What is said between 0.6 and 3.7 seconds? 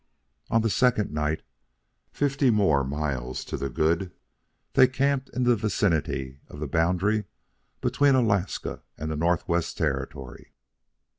the second night, fifty more miles to the